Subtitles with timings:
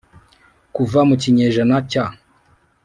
[0.75, 2.05] kuva mu kinyejana cya